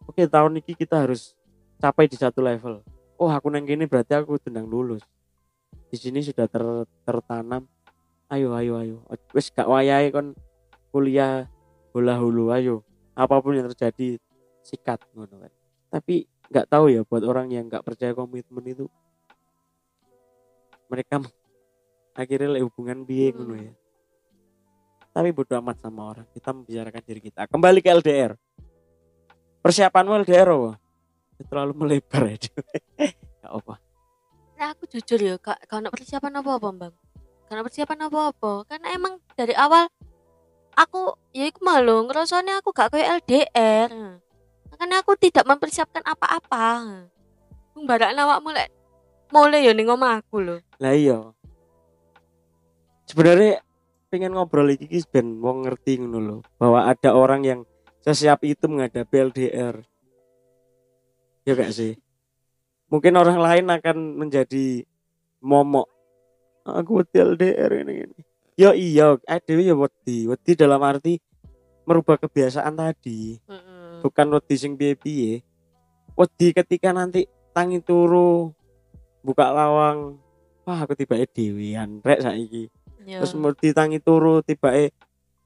[0.09, 1.37] Oke tahun ini kita harus
[1.77, 2.81] capai di satu level.
[3.21, 5.05] Oh aku neng gini berarti aku tendang lulus.
[5.91, 6.63] Di sini sudah ter,
[7.05, 7.69] tertanam.
[8.31, 8.97] Ayo ayo ayo.
[9.35, 10.33] Wis gak wayahe kon
[10.91, 11.47] kuliah
[11.91, 12.83] bola hulu ayo
[13.15, 14.19] apa pun yang terjadi
[14.63, 15.51] sikat ngono kan
[15.91, 18.85] tapi nggak tahu ya buat orang yang nggak percaya komitmen itu
[20.87, 21.19] mereka
[22.15, 23.51] akhirnya hubungan biye Hmm.
[23.55, 23.71] ya
[25.11, 28.31] tapi bodo amat sama orang kita membicarakan diri kita kembali ke LDR
[29.59, 30.71] persiapanmu LDR apa?
[31.41, 32.37] terlalu melebar ya
[33.43, 33.75] nggak apa
[34.61, 36.93] Nah, aku jujur ya, gak, gak ada persiapan apa-apa, Bang.
[37.49, 38.61] Gak ada persiapan apa-apa.
[38.69, 39.89] Karena emang dari awal
[40.77, 43.89] aku ya iku malu ngerasanya aku gak kayak LDR.
[44.81, 46.89] Makanya aku tidak mempersiapkan apa-apa.
[47.85, 48.73] Barak awakmu lek
[49.29, 50.57] mulai ya ning omahku lho.
[50.81, 51.21] lah iya.
[53.05, 53.61] Sebenarnya
[54.09, 57.59] pengen ngobrol iki iki ben wong ngerti ngono lho bahwa ada orang yang
[58.01, 59.85] sesiap itu menghadapi LDR
[61.45, 62.01] ya gak sih?
[62.89, 64.81] Mungkin orang lain akan menjadi
[65.45, 65.93] momok.
[66.65, 68.19] Aku wedi LDR ini ini.
[68.57, 70.25] Ya iya ada ya wedi.
[70.25, 71.21] Wedi dalam arti
[71.85, 73.37] merubah kebiasaan tadi.
[73.45, 73.70] Heeh.
[74.01, 75.45] Bukan wedi sing piye-piye.
[76.17, 78.51] Wedi ketika nanti tangi turu
[79.21, 80.17] buka lawang
[80.65, 82.69] wah aku tiba dewean rek saiki.
[83.01, 83.17] Ya.
[83.17, 84.73] terus wedi tangi turu tiba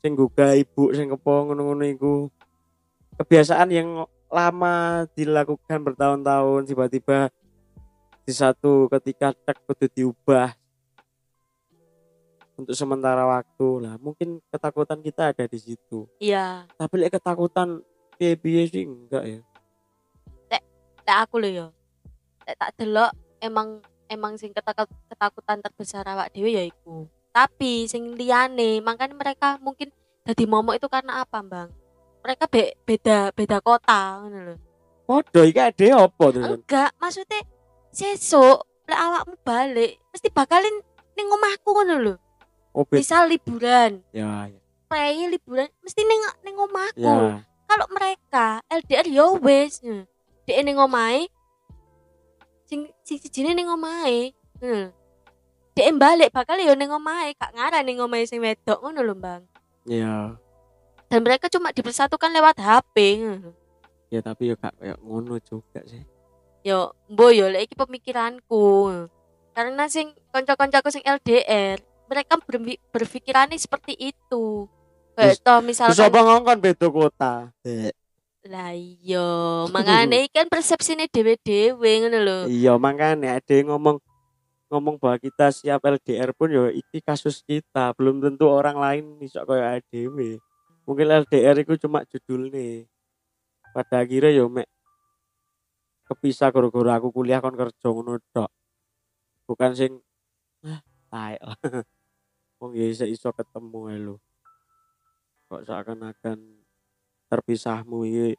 [0.04, 2.16] sing gugah ibu sing kepo ngono-ngono iku.
[3.16, 7.32] Kebiasaan yang lama dilakukan bertahun-tahun tiba-tiba
[8.28, 10.52] di satu ketika tek kudu diubah.
[12.56, 13.96] Untuk sementara waktu lah.
[14.00, 16.08] Mungkin ketakutan kita ada di situ.
[16.24, 17.84] Iya, tapi lek ketakutan
[18.16, 19.40] piye-piye sih enggak ya
[21.06, 21.68] lek aku lho ya.
[22.50, 23.78] Lek tak delok emang
[24.10, 27.06] emang sing ketakut, ketakutan terbesar awak dhewe ya iku.
[27.30, 29.94] Tapi sing liyane, makanya mereka mungkin
[30.26, 31.70] jadi momok itu karena apa, Bang?
[32.26, 34.56] Mereka be- beda beda kota ngono lho.
[35.06, 36.58] Podo iki ade apa terus?
[36.58, 37.42] enggak maksudnya
[37.94, 40.74] sesuk lek awakmu balik mesti bakalin
[41.14, 42.16] ning omahku ngono lho
[42.76, 44.60] Oh, misal liburan ya, ya.
[44.90, 47.46] prei liburan mesti ning ning omahku Ya.
[47.76, 49.84] Kalau mereka LDR yo wis
[50.48, 51.28] dhek ning omahe
[52.64, 54.32] sing sing sijine ning omahe
[54.64, 54.96] hmm.
[55.76, 59.44] dhek balik bakal yo ning omahe gak ngarah ning omahe sing wedok ngono lho Bang
[59.86, 60.34] Ya.
[61.12, 63.54] dan mereka cuma dipersatukan lewat HP ngono.
[64.10, 66.02] Ya tapi ya gak kayak ngono juga sih.
[66.66, 68.90] yo mbo yo lek iki pemikiranku
[69.54, 71.78] karena sing kanca-kancaku sing LDR
[72.10, 72.42] mereka
[72.90, 74.66] berpikirannya seperti itu
[75.16, 77.34] Terus- toh Terus misalkan apa ngongkon beda kota?
[78.46, 82.38] lah iya makanya kan persepsinya dewe-dewe ngono lho.
[82.46, 83.98] Iya makanya ada yang ngomong
[84.70, 87.98] ngomong bahwa kita siap LDR pun ya iki kasus kita.
[87.98, 90.38] Belum tentu orang lain iso kayak ADW
[90.86, 92.86] mungkin LDR itu cuma judul nih
[93.74, 94.70] pada akhirnya yo mek
[96.06, 98.54] kepisah gara-gara aku kuliah kon kerja ngono tok.
[99.50, 99.92] Bukan sing
[100.62, 101.42] ah taek
[102.62, 104.16] wong ya iso iso ketemu ae lho
[105.46, 106.38] kok seakan-akan
[107.30, 108.34] terpisahmu iki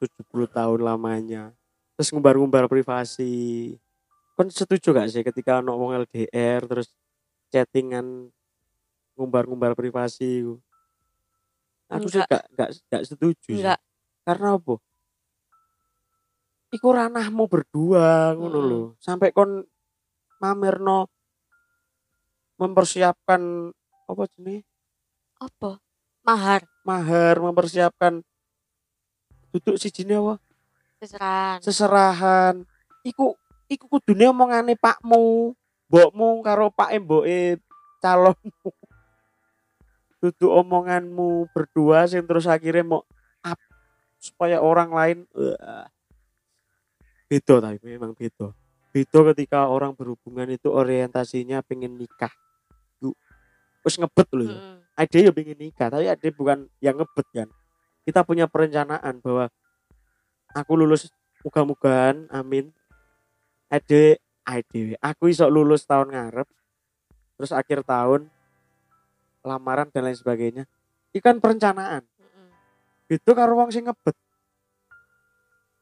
[0.00, 1.52] 70 tahun lamanya.
[1.98, 3.76] Terus ngumbar-ngumbar privasi.
[4.38, 6.88] Kon setuju gak sih ketika ono wong LDR terus
[7.52, 8.32] chattingan
[9.18, 10.56] ngumbar-ngumbar privasi ku?
[11.90, 13.60] aku sih gak, gak, gak setuju sih.
[13.60, 13.80] enggak.
[14.24, 14.74] Karena apa?
[16.70, 18.82] Iku ranahmu berdua ngono lho.
[19.02, 19.66] Sampai kon
[20.40, 21.10] mamerno
[22.56, 23.74] mempersiapkan
[24.08, 24.69] apa jenis
[25.40, 25.80] apa?
[26.20, 26.62] Mahar.
[26.84, 28.20] Mahar mempersiapkan
[29.50, 30.36] duduk si apa?
[31.00, 31.58] Seserahan.
[31.64, 32.54] Seserahan.
[33.02, 33.34] Iku
[33.72, 35.56] iku kudune omongane pakmu
[35.88, 37.58] mbokmu karo pak mboke
[37.98, 38.70] calonmu.
[40.20, 43.02] Duduk omonganmu berdua sing terus akhirnya mau
[43.40, 43.56] up
[44.20, 45.88] supaya orang lain Wah.
[47.24, 48.52] beda tapi memang beda.
[48.92, 52.30] Beda ketika orang berhubungan itu orientasinya pengen nikah.
[53.80, 54.58] Terus ngebet loh ya.
[54.60, 54.76] Mm-mm.
[55.00, 57.48] Ada yang pengen nikah tapi ada bukan yang ngebet kan.
[58.04, 59.48] Kita punya perencanaan bahwa
[60.52, 61.08] aku lulus
[61.40, 62.68] muga-mugaan amin.
[63.72, 66.48] Ada ada aku iso lulus tahun ngarep
[67.40, 68.28] terus akhir tahun
[69.40, 70.68] lamaran dan lain sebagainya.
[71.16, 72.04] Ikan perencanaan.
[73.08, 74.16] Itu karo wong sing ngebet.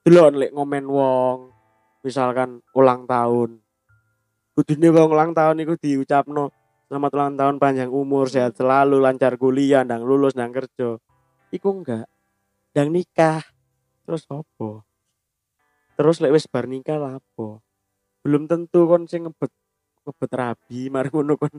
[0.06, 1.50] Delok lek ngomen wong
[2.06, 3.58] misalkan ulang tahun.
[4.54, 6.54] Kudune wong ulang tahun iku diucapno
[6.88, 10.96] selamat ulang tahun panjang umur sehat selalu lancar kuliah ndang lulus ndang kerja.
[11.52, 12.08] Iku enggak.
[12.72, 13.44] Ndang nikah.
[14.08, 14.88] Terus apa?
[16.00, 17.60] Terus lek wis bar nikah lah apa?
[18.24, 19.52] Belum tentu kon sing ngebet
[20.08, 21.52] ngebet rabi mari ngono kon.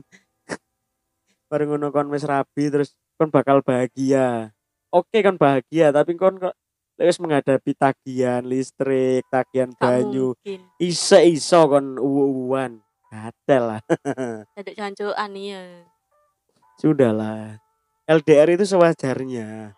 [1.46, 4.50] Mari ngono kon wis rabi terus kon bakal bahagia.
[4.90, 6.58] Oke kan bahagia tapi kon kok
[6.98, 10.60] lek wis menghadapi tagihan listrik tagihan banyu mungkin.
[10.82, 13.80] iso iso kon uwu-uwan gatel lah
[14.58, 15.84] ada cancuan iya
[16.80, 17.60] Sudahlah.
[18.08, 19.76] LDR itu sewajarnya.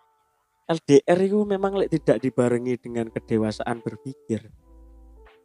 [0.71, 4.47] LDR itu memang lek tidak dibarengi dengan kedewasaan berpikir.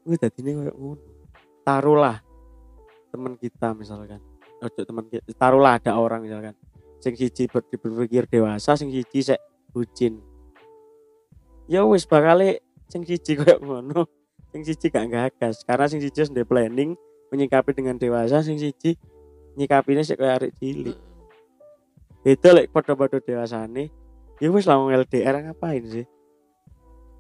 [0.07, 1.03] Gue tadi ini kayak ngono.
[1.67, 2.23] Taruhlah
[3.11, 4.23] teman kita misalkan.
[4.63, 5.27] Ojo teman kita.
[5.35, 6.55] Taruhlah ada orang misalkan.
[7.03, 9.43] Sing siji ber- berpikir dewasa, sing siji sek
[9.75, 10.23] bucin.
[11.67, 12.39] Ya wis bakal
[12.87, 14.07] sing siji kayak ngono.
[14.55, 16.95] Sing siji gak gagas karena sing siji sudah planning
[17.29, 18.97] menyikapi dengan dewasa, sing siji
[19.59, 20.99] nyikapinya sik kayak arek cilik.
[22.23, 23.91] Itu lek pada-pada dewasane
[24.39, 26.07] ya wis langsung LDR ngapain sih?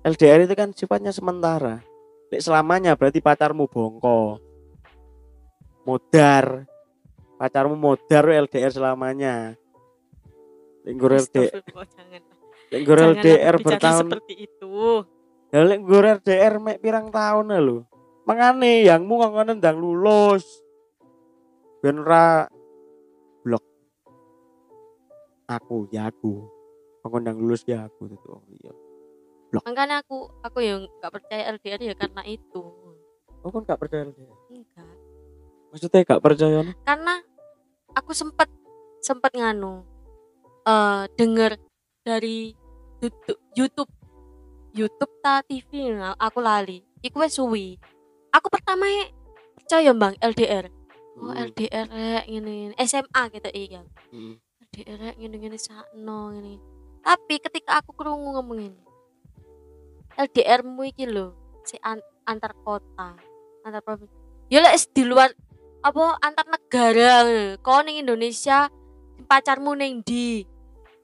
[0.07, 1.83] LDR itu kan sifatnya sementara.
[2.31, 4.39] Lek selamanya berarti pacarmu bongko.
[5.83, 6.69] Modar.
[7.39, 9.59] Pacarmu modar LDR selamanya.
[10.87, 12.23] Lek nggur LDR Astagfirullah, jangan.
[12.69, 14.77] lek nggur Janganlah LDR bertahun seperti itu.
[15.49, 17.98] Ya lek LDR mek pirang tahun lho
[18.29, 20.45] mangane yangmu ngomong ndang lulus.
[21.81, 22.45] Ben ora
[23.41, 23.65] blok.
[25.49, 26.45] Aku ya aku.
[27.01, 28.73] Ngomong ndang lulus ya aku itu oh iya
[29.53, 32.63] makanya aku aku yang nggak percaya LDR ya karena itu.
[33.41, 34.37] Oh kan gak percaya LDR?
[34.53, 34.89] enggak.
[35.73, 36.73] Maksudnya gak percaya no?
[36.85, 37.15] karena
[37.97, 38.49] aku sempet
[39.01, 39.85] sempet nganu
[40.69, 41.57] eh denger
[42.05, 42.53] dari
[43.01, 43.93] YouTube YouTube
[44.77, 46.85] YouTube ta TV aku lali.
[47.01, 47.79] Iku wis suwi
[48.31, 48.87] aku pertama
[49.55, 50.67] percaya bang LDR
[51.19, 53.83] oh Hmm, LDR rek ngene SMA gitu iya.
[54.09, 54.39] Hmm.
[54.65, 56.63] LDR ngene ngene sakno ngene
[57.03, 58.79] tapi ketika aku krungu ngomongin
[60.15, 63.15] LDR mu iki lho si an- antar kota
[63.63, 64.15] antar provinsi.
[64.49, 65.31] Ya lek di luar
[65.79, 67.61] apa antar negara ngono.
[67.61, 68.67] kau ning Indonesia
[69.27, 70.43] pacarmu ning di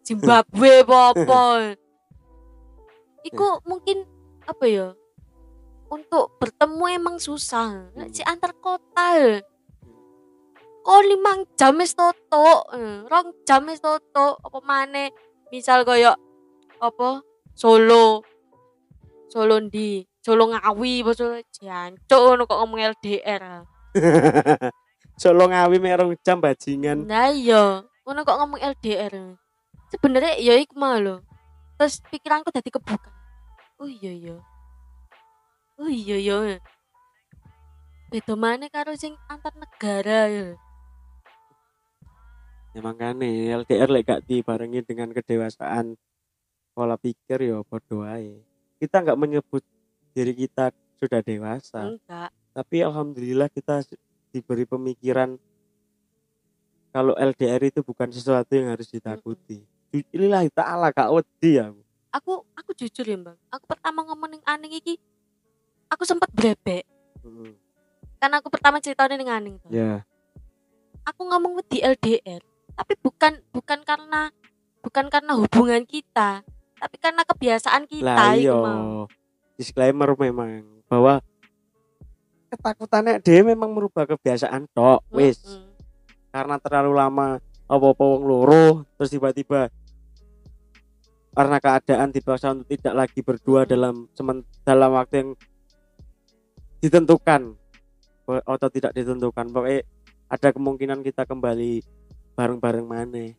[0.03, 1.75] Zimbabwe apa
[3.29, 4.03] iku mungkin
[4.45, 4.87] apa ya
[5.91, 7.91] untuk bertemu emang susah.
[7.97, 9.41] Nek si antar kota
[10.85, 15.09] kok limang jam wis toto eh, rong jam wis toto apa mana
[15.49, 16.12] misal koyo
[16.76, 17.24] apa?
[17.57, 18.20] Solo.
[19.32, 20.05] Solo ndi?
[20.20, 21.41] Solo ngawi Solo?
[21.57, 23.64] Jancuk ngono kok ngomong LDR
[25.22, 27.07] Solo ngawi mek rong jam bajingan.
[27.07, 29.39] Nah iya, ngono kok ngomong LDR.
[29.95, 31.16] Sebenarnya ya iku mah lho.
[31.78, 33.11] Terus pikiranku dadi kebuka.
[33.78, 34.37] Oh iya iya.
[35.75, 36.59] Oh iya iya.
[38.12, 40.47] Beda mana karo sing antar negara ya.
[42.75, 45.95] Ya makanya LDR lek gak dibarengi dengan kedewasaan
[46.75, 48.39] pola pikir ya podo ae.
[48.79, 49.62] Kita nggak menyebut
[50.11, 52.31] diri kita sudah dewasa, Enggak.
[52.55, 53.83] tapi alhamdulillah kita
[54.31, 55.39] diberi pemikiran
[56.91, 59.62] kalau LDR itu bukan sesuatu yang harus ditakuti.
[59.91, 61.70] Ju- Lillahi ta'ala kak wedi ya.
[62.14, 63.39] Aku aku jujur ya, Bang.
[63.51, 64.99] Aku pertama ngomong ning Aning iki
[65.89, 66.85] aku sempat brebek.
[67.24, 67.55] Mm,
[68.20, 69.70] Karena aku pertama ceritanya ning Aning tuh.
[69.72, 70.05] Ya,
[71.05, 72.41] Aku ngomong di LDR,
[72.72, 74.32] tapi bukan bukan karena
[74.80, 76.41] bukan karena hubungan kita,
[76.80, 78.32] tapi karena kebiasaan kita lah
[78.64, 79.05] mau.
[79.61, 81.20] Disclaimer memang bahwa
[82.49, 85.45] ketakutannya dia memang merubah kebiasaan tok, wis.
[85.45, 85.72] Mm-mm.
[86.35, 88.64] karena terlalu lama apa-apa wong loro
[88.99, 89.72] terus tiba-tiba
[91.35, 94.07] karena keadaan dipaksa untuk tidak lagi berdua dalam
[94.62, 95.30] dalam waktu yang
[96.85, 97.57] ditentukan.
[98.28, 99.49] Atau tidak ditentukan.
[99.49, 99.80] Pokoknya
[100.28, 101.80] ada kemungkinan kita kembali
[102.37, 103.32] bareng-bareng mana.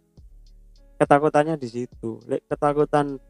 [0.98, 2.18] Ketakutannya di situ.
[2.26, 3.22] Lek ketakutan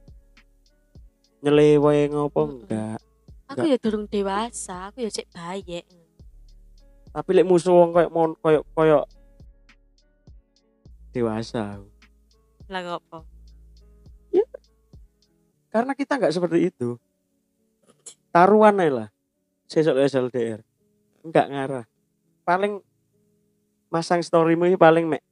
[1.44, 3.00] nyelewe ngopo enggak.
[3.46, 5.86] Aku ya durung dewasa, aku ya cek bayek.
[7.16, 9.08] tapi lek musuh wong koyo mon koyo koyo
[11.16, 11.80] dewasa.
[12.68, 13.24] Lah ngopo?
[15.72, 17.00] karena kita nggak seperti itu.
[18.36, 19.15] Taruhan lah
[19.66, 20.62] sesok SLDR
[21.26, 21.86] nggak ngarah.
[22.46, 22.78] Paling
[23.90, 25.26] masang storymu ini paling mek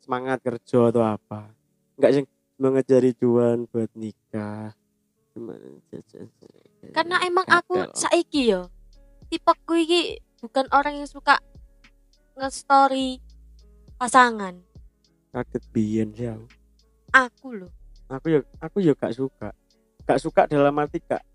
[0.00, 1.52] semangat kerja atau apa.
[2.00, 2.24] Nggak sih
[2.56, 4.72] mengejari juan buat nikah.
[6.94, 8.70] Karena emang aku saiki yo
[9.28, 11.42] tipeku iki bukan orang yang suka
[12.38, 13.18] nge-story
[13.98, 14.62] pasangan.
[15.34, 16.46] kaget biyen sih aku.
[17.10, 17.72] Aku loh.
[18.06, 19.50] aku ya aku ya gak suka.
[20.06, 21.26] Gak suka dalam arti gak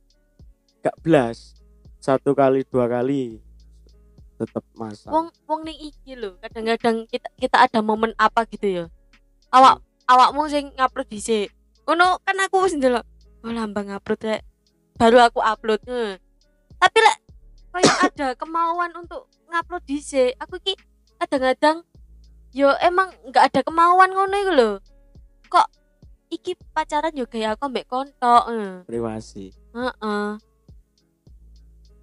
[0.79, 1.58] gak belas
[1.99, 3.43] satu kali dua kali
[4.39, 8.85] tetap masang Wong wong ning iki lho, kadang-kadang kita kita ada momen apa gitu ya.
[9.51, 11.51] Awak awakmu sing ngupload dhisik.
[11.83, 13.03] Ngono kan aku wis ndelok.
[13.43, 14.41] Oh lambang upload rek.
[14.95, 15.83] Baru aku upload.
[15.83, 16.15] Hmm.
[16.79, 17.17] Tapi lek
[17.75, 20.39] kayak ada kemauan untuk ngupload dhisik.
[20.39, 20.79] Aku ki
[21.19, 21.83] kadang-kadang
[22.55, 24.71] yo emang nggak ada kemauan ngono iku lho.
[25.51, 25.67] Kok
[26.31, 28.43] iki pacaran yo kayak aku ambek kontok.
[28.47, 28.87] Hmm.
[28.87, 30.39] privasi Heeh.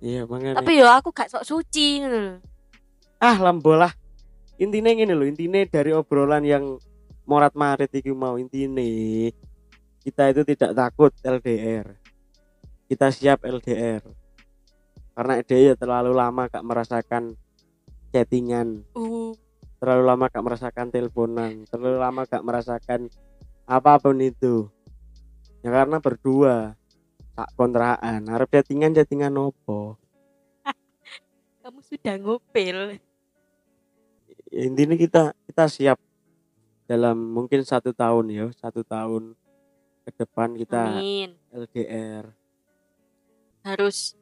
[0.00, 2.34] Iya makanya Tapi yo aku gak sok suci ngono lho.
[3.22, 3.92] ah lambolah.
[4.56, 6.80] Intinya gini loh intinya dari obrolan yang
[7.28, 8.36] morat marit iki mau.
[8.40, 8.80] Intinya
[10.04, 12.06] kita itu tidak takut LDR
[12.86, 14.02] kita siap LDR
[15.16, 17.40] karena dia ya terlalu lama gak merasakan
[18.12, 18.84] chattingan.
[18.92, 19.32] Uh,
[19.80, 21.64] terlalu lama gak merasakan teleponan.
[21.72, 23.08] Terlalu lama gak merasakan
[23.64, 24.68] apa pun itu.
[25.64, 26.76] Ya karena berdua
[27.36, 30.00] tak kontraan harap chattingan chattingan opo
[31.66, 32.78] kamu sudah ngupil.
[34.54, 35.98] Ya, intinya kita kita siap
[36.86, 39.34] dalam mungkin satu tahun ya satu tahun
[40.06, 41.34] ke depan kita Amin.
[41.50, 42.30] LDR
[43.66, 44.14] Harus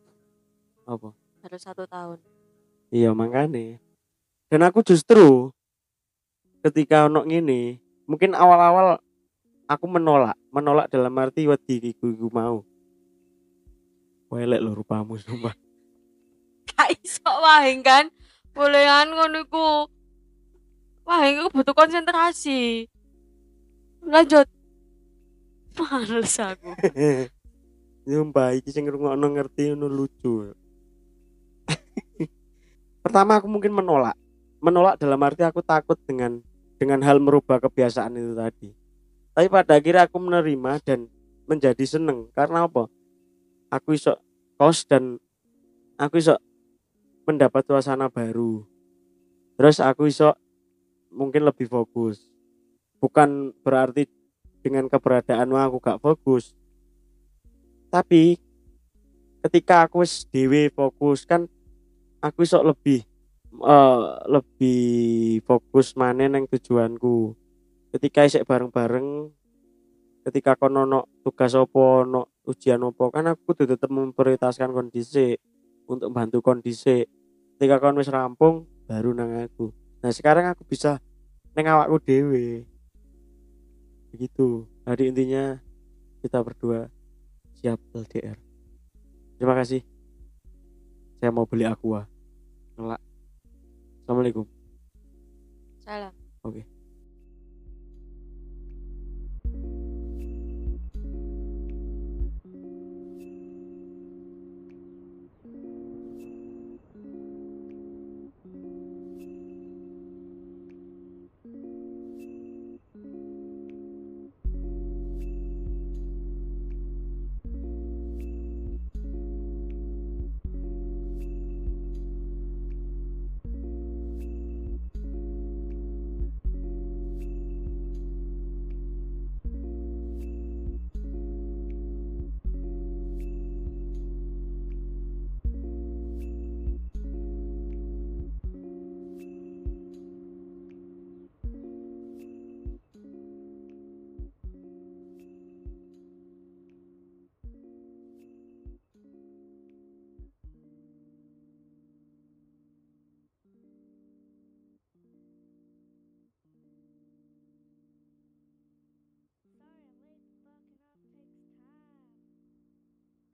[0.88, 1.12] apa
[1.44, 2.16] harus satu tahun.
[2.88, 3.76] iya makanya
[4.48, 5.52] dan aku justru
[6.64, 7.76] ketika ono ngene
[8.08, 8.96] mungkin awal-awal
[9.68, 12.64] aku menolak menolak dalam arti wedi iku mau
[14.34, 15.54] Welek lho rupamu sumpah
[16.74, 18.10] Gak iso wae kan.
[18.50, 19.86] Bolehan ngono iku.
[21.06, 22.90] Wah, iku butuh konsentrasi.
[24.02, 24.50] Lanjut.
[25.78, 26.74] Males aku.
[28.10, 30.50] Sumpah iki sing ngrungokno ngerti ngono lucu.
[33.06, 34.18] Pertama aku mungkin menolak.
[34.58, 36.42] Menolak dalam arti aku takut dengan
[36.74, 38.74] dengan hal merubah kebiasaan itu tadi.
[39.30, 41.06] Tapi pada akhirnya aku menerima dan
[41.46, 42.90] menjadi seneng karena apa?
[43.74, 44.14] Aku iso
[44.54, 45.18] kos dan
[45.98, 46.38] aku iso
[47.26, 48.62] mendapat suasana baru.
[49.58, 50.38] Terus aku iso
[51.10, 52.30] mungkin lebih fokus.
[53.02, 54.06] Bukan berarti
[54.62, 56.56] dengan keberadaanmu aku gak fokus,
[57.94, 58.42] tapi
[59.46, 61.46] ketika aku wis dhewe fokus kan
[62.18, 63.06] aku iso lebih
[63.54, 64.82] eh, lebih
[65.46, 67.38] fokus mana neng tujuanku
[67.94, 69.30] ketika isek bareng-bareng
[70.26, 73.10] ketika kono ono tugas opo ono ujian opo?
[73.10, 75.36] Kan aku tuh tetap memprioritaskan kondisi
[75.88, 77.04] untuk bantu kondisi.
[77.56, 79.72] Ketika kon wis rampung baru nang aku.
[80.04, 81.00] Nah sekarang aku bisa
[81.56, 82.68] neng awakku dewe
[84.14, 84.68] begitu.
[84.84, 85.58] Jadi intinya
[86.20, 86.92] kita berdua
[87.56, 88.38] siap LDR
[89.38, 89.82] terima kasih.
[91.20, 92.08] Saya mau beli aqua.
[92.80, 93.00] Ngelak.
[94.04, 94.44] Assalamualaikum.
[95.84, 96.12] Salam.
[96.44, 96.73] Oke